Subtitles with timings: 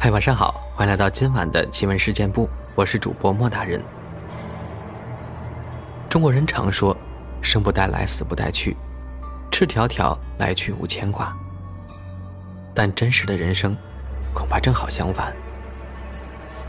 [0.00, 3.82] 嗨，晚上好，欢迎来到今晚的奇闻事件部，我是主播莫大人。
[6.08, 6.96] 中国人常说
[7.42, 8.76] “生不带来，死不带去，
[9.50, 11.36] 赤条条来去无牵挂”，
[12.72, 13.76] 但真实的人生
[14.32, 15.34] 恐怕正好相反。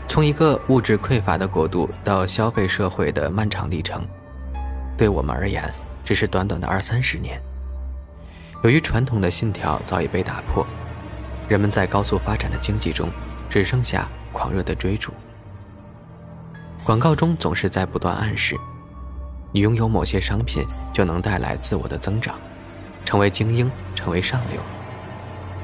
[0.08, 4.04] 从一个物质匮乏的国度到消费社会的漫长历程，
[4.98, 5.72] 对我们而言
[6.04, 7.40] 只是短短的二三十年。
[8.64, 10.66] 由于传统的信条早已被打破，
[11.50, 13.08] 人们在高速发展的经济中
[13.50, 15.12] 只剩下狂热的追逐。
[16.84, 18.56] 广告中总是在不断暗示。
[19.50, 22.36] 你拥有某些商品，就能带来自我的增长，
[23.04, 24.60] 成为精英，成为上流。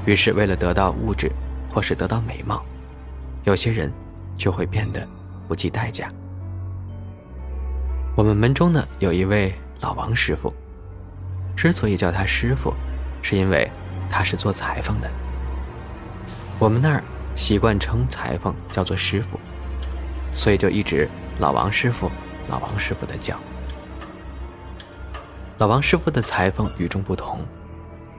[0.06, 1.30] 于是，为了得到物质，
[1.72, 2.64] 或是得到美貌，
[3.44, 3.92] 有些人
[4.36, 5.06] 就会变得
[5.46, 6.10] 不计代价。
[8.16, 10.52] 我们门中呢，有一位老王师傅，
[11.56, 12.74] 之所以叫他师傅，
[13.22, 13.70] 是因为
[14.10, 15.08] 他是做裁缝的。
[16.58, 19.38] 我们那儿习惯称裁缝叫做师傅，
[20.34, 21.06] 所以就一直
[21.38, 22.10] 老王师傅、
[22.48, 23.38] 老王师傅的叫。
[25.58, 27.40] 老王师傅的裁缝与众不同，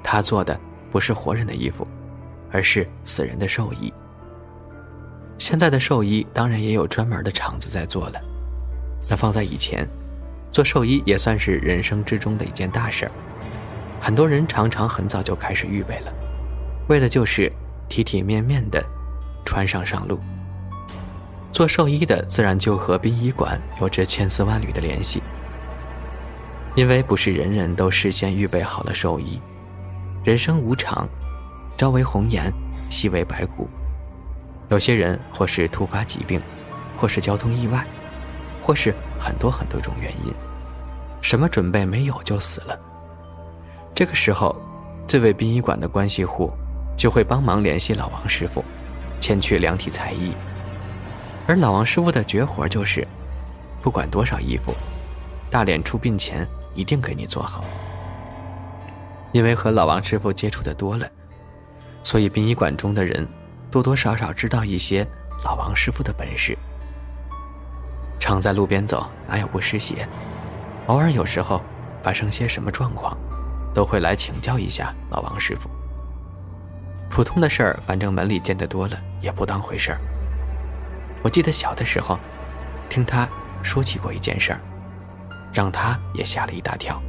[0.03, 0.59] 他做的
[0.91, 1.87] 不是活人的衣服，
[2.51, 3.91] 而是死人的寿衣。
[5.39, 8.19] 现在的寿衣当然也有专门的厂子在做了，
[9.09, 9.87] 那放在以前，
[10.51, 13.11] 做寿衣也算是人生之中的一件大事儿。
[13.99, 16.13] 很多人常常很早就开始预备了，
[16.87, 17.51] 为的就是
[17.89, 18.83] 体体面面的
[19.45, 20.19] 穿上上路。
[21.51, 25.21] 做寿衣的自然就和殡仪馆有着千丝万缕的联系。
[26.75, 29.41] 因为不是人人都事先预备好了寿衣，
[30.23, 31.09] 人生无常，
[31.75, 32.53] 朝为红颜，
[32.91, 33.67] 夕为白骨。
[34.69, 36.39] 有些人或是突发疾病，
[36.95, 37.83] 或是交通意外，
[38.61, 40.31] 或是很多很多种原因，
[41.19, 42.77] 什么准备没有就死了。
[43.95, 44.55] 这个时候，
[45.07, 46.53] 这位殡仪馆的关系户
[46.97, 48.65] 就会帮忙联系老王师傅，
[49.21, 50.33] 前去量体裁衣。
[51.47, 53.07] 而老王师傅的绝活就是，
[53.81, 54.73] 不管多少衣服，
[55.49, 56.45] 大脸出殡前。
[56.75, 57.59] 一定给你做好，
[59.31, 61.09] 因为和老王师傅接触的多了，
[62.03, 63.27] 所以殡仪馆中的人
[63.71, 65.03] 多多少少知道一些
[65.43, 66.55] 老王师傅的本事。
[68.19, 70.07] 常在路边走，哪有不湿鞋？
[70.85, 71.63] 偶尔有时候
[72.03, 73.17] 发生些什么状况，
[73.73, 75.67] 都会来请教一下老王师傅。
[77.09, 79.99] 普通的事儿，反正门里见得多了，也不当回事儿。
[81.23, 82.17] 我记得小的时候，
[82.89, 83.27] 听他
[83.63, 84.59] 说起过一件事儿。
[85.53, 87.01] 让他也吓了一大跳。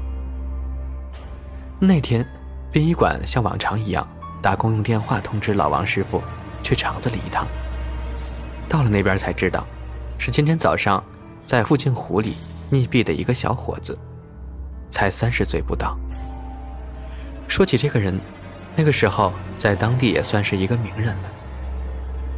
[1.79, 2.27] 那天，
[2.73, 4.09] 殡仪馆像往常一样
[4.41, 6.23] 打公用电话通知老王师傅
[6.63, 7.47] 去厂子里一趟。
[8.67, 9.67] 到了那边才知道，
[10.17, 11.03] 是今天早上
[11.47, 12.37] 在附近湖里
[12.71, 13.99] 溺毙的一个小伙子，
[14.89, 15.99] 才三十岁不到。
[17.49, 18.19] 说起这个人，
[18.79, 21.25] 那个时候在当地也算是一个名人了。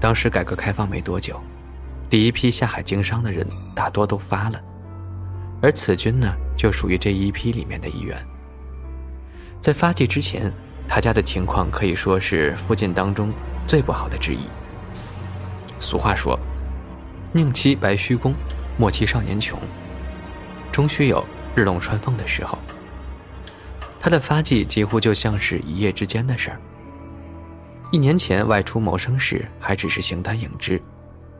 [0.01, 1.39] 当时改革开放没多久，
[2.09, 4.59] 第一批下海经商的人大多都发了。
[5.61, 8.17] 而此君呢，就属于这一批里面的一员。
[9.61, 10.51] 在发迹之前，
[10.89, 13.31] 他家的情况可以说是附近当中
[13.67, 14.47] 最不好的之一。
[15.79, 16.41] 俗话说
[17.33, 18.33] ：“宁欺白须公，
[18.79, 19.61] 莫欺少年穷。”
[20.73, 21.23] 终须有
[21.55, 22.59] 日弄穿凤的时候。
[24.01, 26.59] 他的发迹几乎就像是一夜之间的事儿。
[27.93, 30.81] 一年前外出谋生时，还只是形单影只，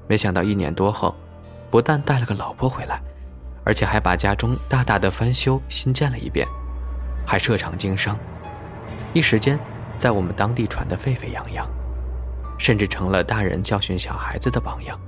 [0.07, 1.15] 没想到一年多后，
[1.71, 3.01] 不但带了个老婆回来。
[3.63, 6.49] 而且还把家中大大的翻修新建了一遍，
[7.27, 8.19] 还设厂经商，
[9.13, 9.59] 一时间
[9.99, 11.69] 在我们当地传得沸沸扬扬，
[12.59, 14.99] 甚至成了大人教训小孩子的榜样。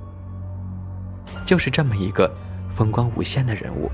[1.46, 2.30] 就是这么一个
[2.70, 3.90] 风光无限的人物，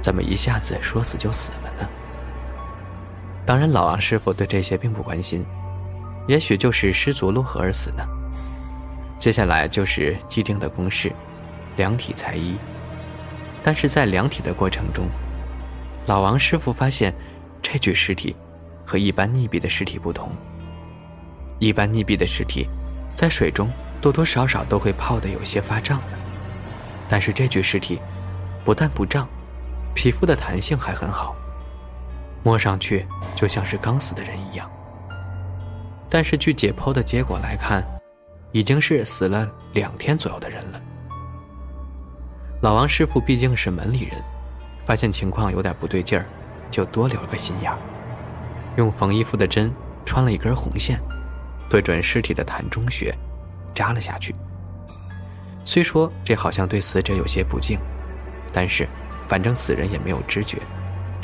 [0.00, 1.88] 怎么一下子说死就死了呢？
[3.46, 5.44] 当然，老王师傅对这些并不关心，
[6.26, 8.02] 也许就是失足落河而死呢。
[9.18, 11.12] 接下来就是既定的公式：
[11.76, 12.56] 量体裁衣。
[13.62, 15.06] 但是在量体的过程中，
[16.06, 17.14] 老王师傅发现，
[17.62, 18.34] 这具尸体
[18.84, 20.30] 和一般溺毙的尸体不同。
[21.58, 22.66] 一般溺毙的尸体，
[23.14, 23.70] 在水中
[24.00, 26.18] 多多少少都会泡得有些发胀的，
[27.08, 27.98] 但是这具尸体
[28.64, 29.26] 不但不胀，
[29.94, 31.34] 皮肤的弹性还很好，
[32.44, 33.04] 摸上去
[33.34, 34.70] 就像是刚死的人一样。
[36.08, 37.82] 但是据解剖的结果来看，
[38.52, 40.80] 已经是死了两天左右的人了。
[42.60, 44.22] 老王师傅毕竟是门里人，
[44.80, 46.24] 发现情况有点不对劲儿，
[46.70, 47.78] 就多留了个心眼儿，
[48.76, 49.72] 用缝衣服的针
[50.04, 51.00] 穿了一根红线，
[51.68, 53.12] 对准尸体的痰中穴，
[53.74, 54.34] 扎了下去。
[55.64, 57.78] 虽说这好像对死者有些不敬，
[58.52, 58.86] 但是
[59.26, 60.58] 反正死人也没有知觉，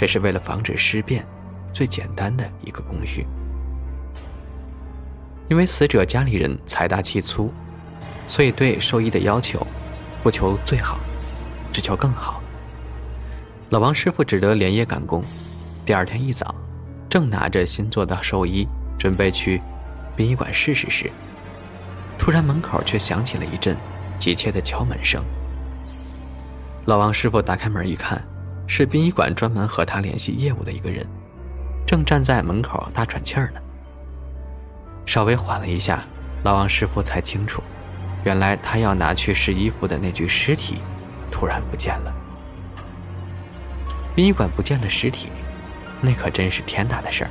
[0.00, 1.22] 这是为了防止尸变，
[1.74, 3.22] 最简单的一个工序。
[5.46, 7.52] 因为死者家里人财大气粗，
[8.26, 9.60] 所以对兽医的要求
[10.22, 10.98] 不求最好，
[11.70, 12.40] 只求更好。
[13.68, 15.22] 老王师傅只得连夜赶工。
[15.84, 16.54] 第二天一早，
[17.06, 18.66] 正拿着新做的寿衣
[18.98, 19.60] 准备去
[20.16, 21.10] 殡仪馆试试时，
[22.18, 23.76] 突然门口却响起了一阵
[24.18, 25.22] 急切的敲门声。
[26.86, 28.18] 老王师傅打开门一看，
[28.70, 31.04] 是殡仪馆专门和他联系业务的一个人，
[31.84, 33.60] 正站在门口大喘气儿呢。
[35.04, 36.04] 稍微缓了一下，
[36.44, 37.60] 老王师傅才清楚，
[38.22, 40.76] 原来他要拿去试衣服的那具尸体
[41.32, 42.14] 突然不见了。
[44.14, 45.30] 殡仪馆不见了尸体，
[46.00, 47.30] 那可真是天大的事儿，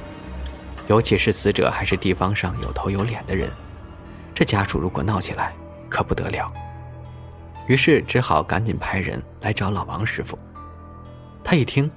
[0.89, 3.49] 尤其是死者还是地方上有头有脸的人，
[4.35, 5.53] 这家属如果闹起来
[5.87, 6.51] 可不得了。
[7.65, 10.37] 于是只好赶紧派人来找老王师傅。
[11.49, 11.89] 他一听，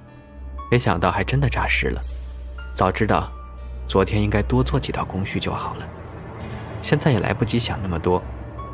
[0.70, 2.00] 没想到还真的诈尸了，
[2.74, 3.30] 早知道。
[3.86, 5.86] 昨天应该多做几道工序就好了，
[6.80, 8.22] 现在也来不及想那么多，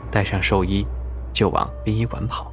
[0.09, 0.87] 带上寿衣
[1.33, 2.53] 就往殡仪馆跑。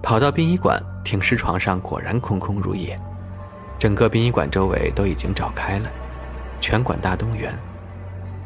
[0.00, 2.96] 跑到殡仪馆停尸床上，果然空空如也，
[3.80, 5.90] 整个殡仪馆周围都已经找开了，
[6.60, 7.52] 全馆大动员，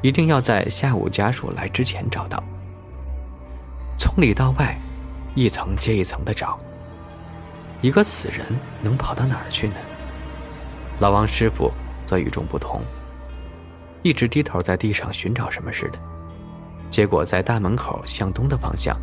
[0.00, 2.42] 一定要在下午家属来之前找到。
[3.98, 4.78] 从里到外，
[5.34, 6.58] 一层接一层的找，
[7.80, 8.46] 一个死人
[8.82, 9.74] 能跑到哪儿去呢？
[10.98, 11.70] 老王师傅。
[12.06, 12.82] 则与众不同，
[14.02, 15.98] 一直低头在地上寻找什么似的，
[16.90, 18.98] 结果在大门口向东的方向，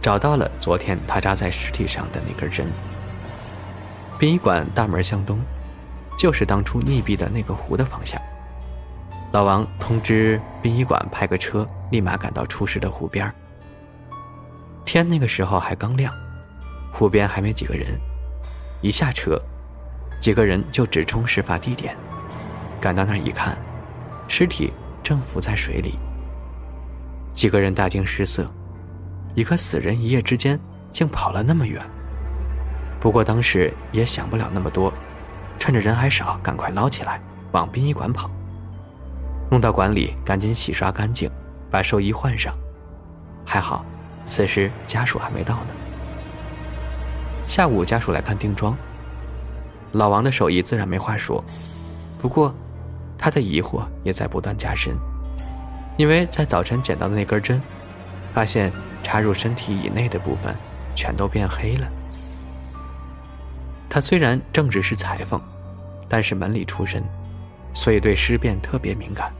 [0.00, 2.66] 找到了昨天他扎在尸体上的那根针。
[4.18, 5.38] 殡仪馆大门向东，
[6.18, 8.20] 就是当初溺毙的那个湖的方向。
[9.30, 13.32] 老王通知殡仪馆派个车，立马赶到出事的湖边。
[14.84, 16.12] 天那个时候还刚亮，
[16.92, 17.98] 湖边还没几个人，
[18.82, 19.38] 一下车，
[20.20, 21.96] 几个人就直冲事发地点。
[22.80, 23.56] 赶到那儿一看，
[24.28, 24.72] 尸体
[25.02, 25.94] 正浮在水里。
[27.32, 28.44] 几个人大惊失色，
[29.34, 30.60] 一个死人一夜之间
[30.92, 31.82] 竟跑了那么远。
[33.00, 34.92] 不过当时也想不了那么多，
[35.58, 37.20] 趁着人还少，赶快捞起来
[37.52, 38.30] 往殡仪馆跑。
[39.50, 41.30] 弄到馆里，赶紧洗刷干净，
[41.70, 42.52] 把寿衣换上。
[43.44, 43.84] 还好，
[44.26, 45.74] 此时家属还没到呢。
[47.52, 48.74] 下午家属来看定妆，
[49.92, 51.44] 老王的手艺自然没话说，
[52.18, 52.50] 不过。
[53.18, 54.96] 他的疑惑也在不断加深，
[55.98, 57.60] 因为在早晨捡到的那根针，
[58.32, 58.72] 发现
[59.02, 60.52] 插入身体以内的部分
[60.96, 61.86] 全都变黑了。
[63.88, 65.38] 他虽然正职是裁缝，
[66.08, 67.04] 但是门里出身，
[67.74, 69.30] 所以对尸变特别敏感。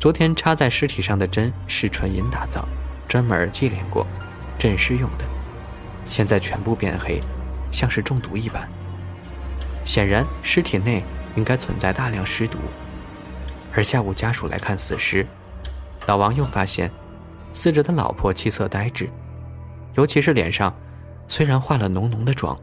[0.00, 2.68] 昨天插在尸体上的针是纯银打造，
[3.06, 4.04] 专门祭炼过，
[4.58, 5.24] 镇尸用的，
[6.08, 7.20] 现在全部变黑，
[7.70, 8.68] 像是中毒一般。
[9.84, 11.02] 显然尸体内。
[11.36, 12.58] 应该存在大量尸毒，
[13.72, 15.24] 而下午家属来看死尸，
[16.08, 16.90] 老王又发现，
[17.52, 19.08] 死者的老婆气色呆滞，
[19.94, 20.74] 尤其是脸上，
[21.28, 22.58] 虽然化了浓浓的妆，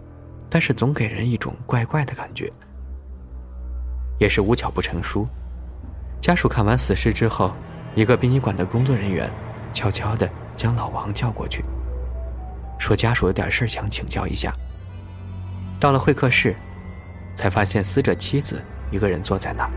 [0.50, 2.52] 但是总给人一种怪怪的感觉。
[4.20, 5.26] 也是无巧不成书，
[6.20, 7.54] 家属看完死尸之后，
[7.96, 9.32] 一个殡仪馆的工作人员
[9.74, 11.64] 悄悄地将老王叫过去，
[12.86, 14.54] 说家属有点事想请教一下。
[15.80, 16.56] 到了会客室。
[17.36, 19.70] 才发现死者妻子一个人坐在那儿，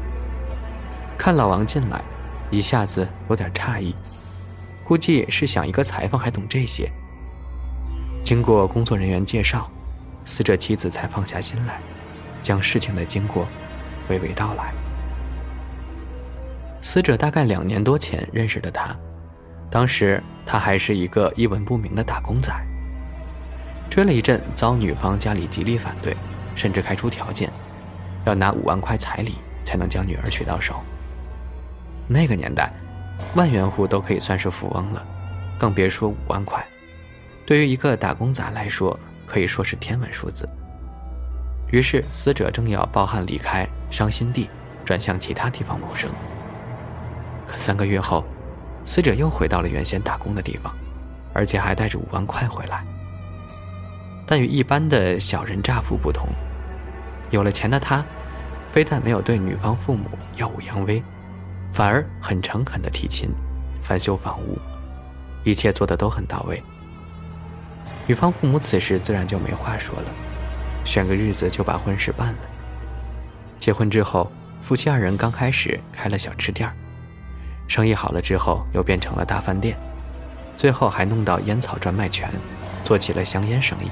[1.18, 2.00] 看老王进来，
[2.52, 3.92] 一下子有点诧异，
[4.84, 6.88] 估计是想一个裁缝还懂这些。
[8.24, 9.68] 经过工作人员介绍，
[10.24, 11.80] 死者妻子才放下心来，
[12.44, 13.44] 将事情的经过
[14.08, 14.72] 娓娓道来。
[16.80, 18.96] 死者大概两年多前认识的他，
[19.68, 22.52] 当时他还是一个一文不名的打工仔，
[23.90, 26.16] 追了一阵，遭女方家里极力反对。
[26.56, 27.48] 甚至开出条件，
[28.24, 30.82] 要拿五万块彩礼才能将女儿娶到手。
[32.08, 32.72] 那个年代，
[33.36, 35.06] 万元户都可以算是富翁了，
[35.56, 36.60] 更别说五万块。
[37.46, 40.44] 对于一个打工仔来说，可以说是天文数字。
[41.70, 44.48] 于是，死者正要抱憾离开伤心地，
[44.84, 46.10] 转向其他地方谋生。
[47.46, 48.24] 可三个月后，
[48.84, 50.74] 死者又回到了原先打工的地方，
[51.32, 52.82] 而且还带着五万块回来。
[54.30, 56.28] 但与一般的小人乍富不同。
[57.30, 58.04] 有了钱的他，
[58.70, 60.04] 非但没有对女方父母
[60.36, 61.02] 耀武扬威，
[61.72, 63.30] 反而很诚恳的提亲、
[63.82, 64.58] 翻修房屋，
[65.44, 66.62] 一切做的都很到位。
[68.06, 70.06] 女方父母此时自然就没话说了，
[70.84, 72.38] 选个日子就把婚事办了。
[73.58, 74.30] 结婚之后，
[74.60, 76.70] 夫妻二人刚开始开了小吃店
[77.66, 79.74] 生意好了之后又变成了大饭店，
[80.56, 82.30] 最后还弄到烟草专卖权，
[82.84, 83.88] 做起了香烟生意。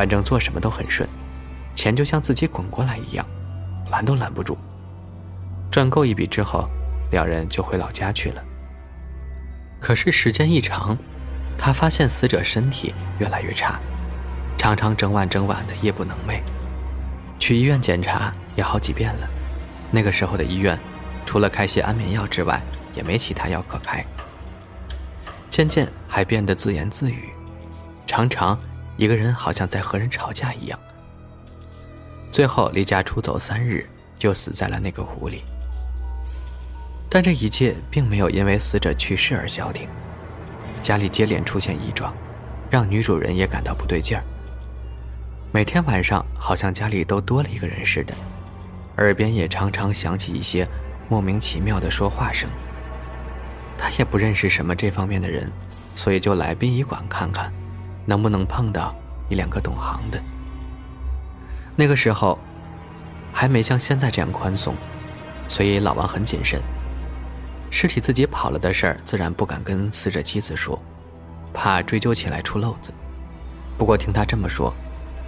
[0.00, 1.06] 反正做什么都很顺。
[1.74, 3.26] 钱就像自己滚过来一样，
[3.90, 4.56] 拦都拦不住。
[5.70, 6.66] 赚够一笔之后，
[7.10, 8.42] 两人就回老家去了。
[9.78, 10.96] 可是时间一长，
[11.58, 13.78] 他发现死者身体越来越差，
[14.56, 16.40] 常常整晚整晚的夜不能寐。
[17.38, 19.28] 去医院检查也好几遍了，
[19.90, 20.78] 那个时候的医院，
[21.26, 22.58] 除了开些安眠药之外，
[22.94, 24.02] 也没其他药可开。
[25.50, 27.28] 渐渐还变得自言自语，
[28.06, 28.58] 常常
[29.00, 30.78] 一个人好像在和人吵架一样。
[32.30, 33.88] 最后离家出走三日，
[34.18, 35.40] 就死在了那个湖里。
[37.08, 39.88] 但这一切并没有因为死者去世而消停，
[40.82, 42.14] 家里接连出现异状，
[42.68, 44.22] 让女主人也感到不对劲儿。
[45.50, 48.12] 每天晚上好像家里都多了一个人似的，
[48.98, 50.68] 耳边也常常响起一些
[51.08, 52.50] 莫名其妙的说话声。
[53.78, 55.50] 她也不认识什么这方面的人，
[55.96, 57.50] 所以就来殡仪馆看看，
[58.06, 58.94] 能不能碰到
[59.28, 60.20] 一两个懂行的。
[61.76, 62.38] 那个时候
[63.32, 64.74] 还没像现在这样宽松，
[65.48, 66.60] 所以老王很谨慎。
[67.70, 70.76] 尸体自己跑了的事儿，自然不敢跟死者妻子说，
[71.54, 72.92] 怕追究起来出漏子。
[73.78, 74.74] 不过听他这么说，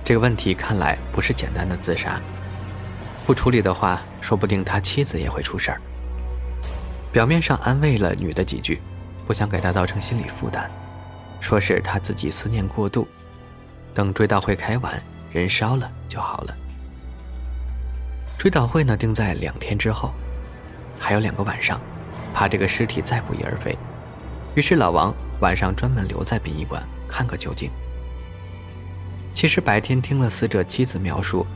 [0.04, 2.20] 这个问题看来不是简单的自杀，
[3.24, 5.80] 不处理的话，说不定他妻子也会出事儿。
[7.12, 8.80] 表面上安慰了女的几句，
[9.26, 10.70] 不想给她造成心理负担，
[11.42, 13.06] 说是他自己思念过度，
[13.92, 16.54] 等追悼会开完，人烧了就好了。
[18.38, 20.10] 追悼会呢定在两天之后，
[20.98, 21.78] 还有两个晚上。
[22.34, 23.76] 怕这个尸体再不翼而飞，
[24.54, 27.70] 于是老王晚上专门留在殡仪馆看个究竟。
[29.34, 31.46] 其实白天听了死者妻子描述，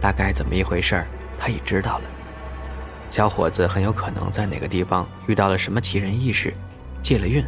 [0.00, 1.06] 大概怎么一回事儿，
[1.38, 2.04] 他也知道了。
[3.10, 6.52] 小伙子很有可能在哪个地方遇到了什么奇人异事，
[7.02, 7.44] 借了运。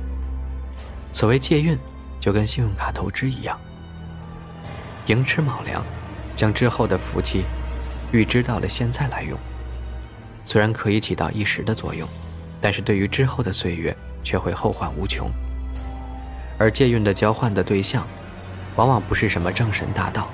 [1.16, 1.78] 所谓借运，
[2.20, 3.58] 就跟信用卡透支一样，
[5.06, 5.82] 寅吃卯粮，
[6.37, 7.42] 将之后的福气
[8.12, 9.38] 预支到了现在来用。
[10.44, 12.06] 虽然可以起到一时的作用。
[12.61, 15.30] 但是对于之后的岁月，却会后患无穷。
[16.58, 18.06] 而借运的交换的对象，
[18.76, 20.28] 往往不是什么正神大道，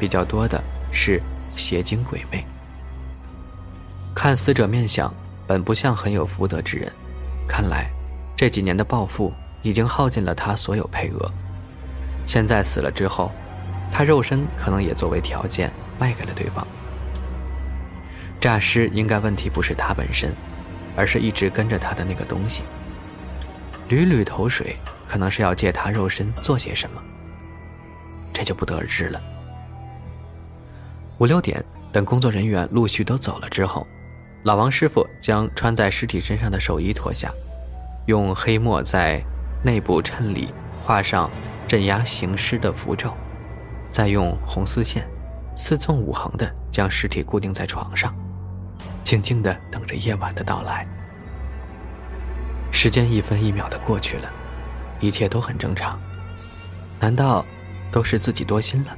[0.00, 0.60] 比较多的
[0.90, 1.20] 是
[1.52, 2.44] 邪精鬼魅。
[4.14, 5.12] 看死者面相，
[5.46, 6.90] 本不像很有福德之人，
[7.46, 7.88] 看来
[8.36, 9.32] 这几年的暴富
[9.62, 11.30] 已经耗尽了他所有配额。
[12.26, 13.30] 现在死了之后，
[13.90, 16.66] 他肉身可能也作为条件卖给了对方。
[18.40, 20.32] 诈尸应该问题不是他本身。
[20.96, 22.62] 而是一直跟着他的那个东西，
[23.88, 24.74] 屡屡投水，
[25.06, 27.00] 可能是要借他肉身做些什么，
[28.32, 29.22] 这就不得而知了。
[31.18, 33.86] 五六点，等工作人员陆续都走了之后，
[34.42, 37.30] 老王师傅将穿在尸体身上的寿衣脱下，
[38.06, 39.22] 用黑墨在
[39.62, 41.28] 内部衬里画上
[41.66, 43.12] 镇压行尸的符咒，
[43.90, 45.06] 再用红丝线
[45.56, 48.14] 四纵五横的将尸体固定在床上。
[49.02, 50.86] 静静的等着夜晚的到来。
[52.70, 54.30] 时间一分一秒的过去了，
[55.00, 55.98] 一切都很正常。
[57.00, 57.44] 难道
[57.90, 58.96] 都是自己多心了？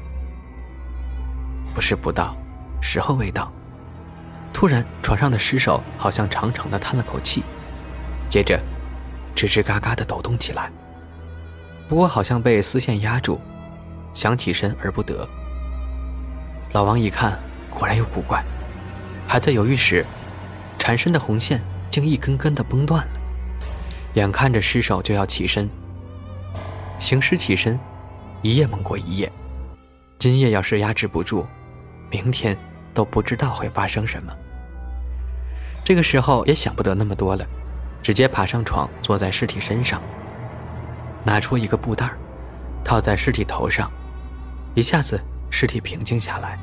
[1.74, 2.34] 不是不到，
[2.82, 3.50] 时候未到。
[4.52, 7.44] 突然，床上的尸首好像长长的叹了口气，
[8.28, 8.60] 接着
[9.40, 10.70] 吱吱嘎嘎的抖动起来。
[11.88, 13.40] 不过好像被丝线压住，
[14.12, 15.26] 想起身而不得。
[16.72, 17.38] 老王一看，
[17.70, 18.44] 果然有古怪。
[19.26, 20.04] 还在犹豫时，
[20.78, 23.12] 缠身的红线竟一根根的崩断了。
[24.14, 25.70] 眼看着尸首就要起身，
[26.98, 27.80] 行尸起身，
[28.42, 29.32] 一夜猛过一夜。
[30.18, 31.46] 今夜要是压制不住，
[32.10, 32.54] 明天
[32.92, 34.32] 都不知道会发生什么。
[35.82, 37.46] 这个时候也想不得那么多了，
[38.02, 40.00] 直接爬上床，坐在尸体身上，
[41.24, 42.10] 拿出一个布袋
[42.84, 43.90] 套在尸体头上，
[44.74, 46.58] 一下子尸体平静下来。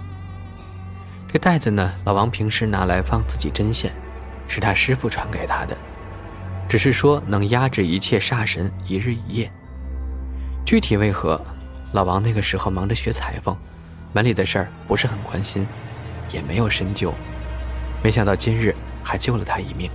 [1.31, 3.91] 这袋子呢，老王平时拿来放自己针线，
[4.47, 5.77] 是他师傅传给他的，
[6.67, 9.51] 只是说能压制一切煞神一日一夜。
[10.65, 11.39] 具体为何，
[11.91, 13.55] 老王那个时候忙着学裁缝，
[14.13, 15.67] 门里的事儿不是很关心，
[16.31, 17.13] 也没有深究。
[18.01, 19.91] 没想到今日还救了他一命。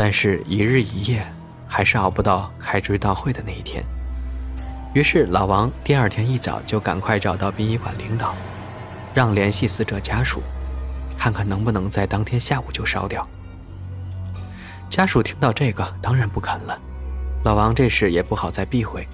[0.00, 1.26] 但是，一日一夜
[1.66, 3.82] 还是熬不到开追悼会的那一天。
[4.94, 8.32] 于是，老王第二天一早就赶快找到殡仪馆领导。
[9.12, 10.40] 让联系死者家属，
[11.18, 13.28] 看看能不能在当天下午就烧掉。
[14.88, 16.78] 家属听到这个，当然不肯了。
[17.42, 19.04] 老王这时也不好再避讳，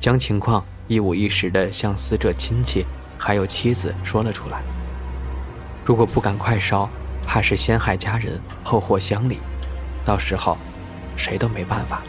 [0.00, 2.84] 将情况一五一十地向死者亲戚
[3.16, 4.60] 还有妻子说了出来。
[5.84, 6.90] 如果不赶快烧，
[7.24, 9.38] 怕是先害家人后祸乡里，
[10.06, 10.56] 到时候
[11.18, 12.02] 谁都没办法。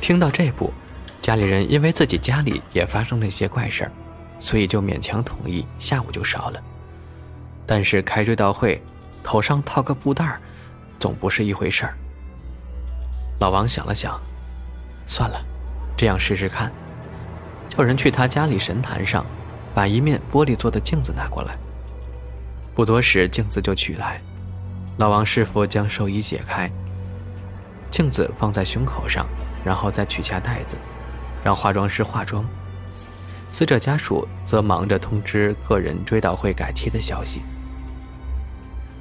[0.00, 0.72] 听到这步，
[1.20, 3.92] 家里人因为自己家里也发生了一些怪事儿。
[4.40, 6.60] 所以就勉强同意下午就烧了，
[7.64, 8.82] 但是开追悼会，
[9.22, 10.38] 头上套个布袋儿，
[10.98, 11.96] 总不是一回事儿。
[13.40, 14.20] 老王想了想，
[15.06, 15.40] 算了，
[15.96, 16.70] 这样试试看，
[17.70, 19.24] 叫人去他家里神坛上，
[19.72, 21.56] 把一面玻璃做的镜子拿过来。
[22.74, 24.20] 不多时，镜子就取来。
[24.96, 26.70] 老王师傅将寿衣解开，
[27.90, 29.26] 镜子放在胸口上，
[29.64, 30.76] 然后再取下袋子，
[31.42, 32.44] 让化妆师化妆。
[33.50, 37.40] 死者家属则忙着通知个人追悼会改期的消息。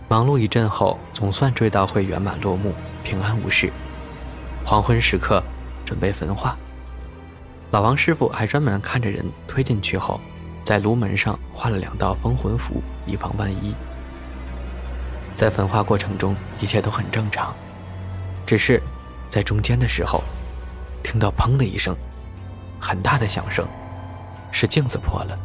[0.10, 2.74] 忙碌一阵后，总算追悼会圆满落幕，
[3.04, 3.72] 平安无事。
[4.66, 5.44] 黄昏时刻，
[5.86, 6.58] 准备焚化。
[7.70, 10.20] 老王师傅还专门看着人推进去后，
[10.64, 13.76] 在炉门上画了两道封魂符，以防万一。
[15.36, 17.54] 在焚化过程中，一切都很正常，
[18.46, 18.82] 只是
[19.30, 20.24] 在中间的时候，
[21.04, 21.96] 听到“砰”的一声，
[22.80, 23.68] 很大的响声，
[24.52, 25.38] 是镜子破了，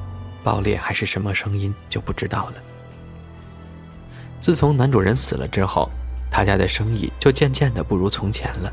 [0.44, 2.54] 爆裂还是什么声音就不知道了。
[4.40, 5.90] 自从男主人死了之后，
[6.30, 8.72] 他家的生意就渐渐的不如从前了，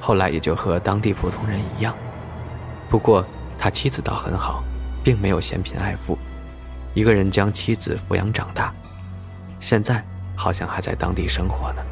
[0.00, 1.94] 后来也就和当地普通人一样。
[2.88, 3.26] 不过
[3.58, 4.62] 他妻子倒很好，
[5.02, 6.16] 并没有嫌贫爱富，
[6.94, 8.72] 一个人将妻子抚养长大，
[9.58, 10.02] 现在。
[10.36, 11.82] 好像还在当地生活呢。